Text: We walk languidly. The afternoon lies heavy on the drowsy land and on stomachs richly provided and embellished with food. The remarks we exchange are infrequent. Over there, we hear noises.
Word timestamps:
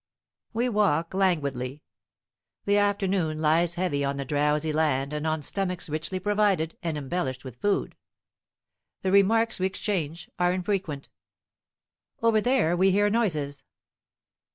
We 0.51 0.67
walk 0.67 1.13
languidly. 1.13 1.83
The 2.65 2.79
afternoon 2.79 3.37
lies 3.37 3.75
heavy 3.75 4.03
on 4.03 4.17
the 4.17 4.25
drowsy 4.25 4.73
land 4.73 5.13
and 5.13 5.27
on 5.27 5.43
stomachs 5.43 5.89
richly 5.89 6.19
provided 6.19 6.75
and 6.81 6.97
embellished 6.97 7.43
with 7.43 7.61
food. 7.61 7.95
The 9.03 9.11
remarks 9.11 9.59
we 9.59 9.67
exchange 9.67 10.27
are 10.39 10.53
infrequent. 10.53 11.11
Over 12.19 12.41
there, 12.41 12.75
we 12.75 12.89
hear 12.89 13.11
noises. 13.11 13.63